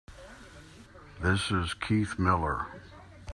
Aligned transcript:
This 1.21 1.51
is 1.51 1.75
Keith 1.75 2.17
Miller. 2.17 2.65